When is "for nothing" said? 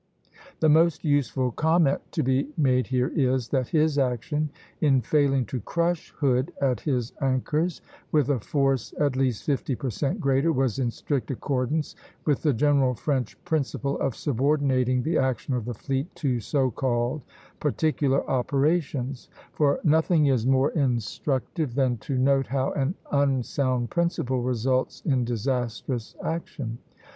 19.53-20.25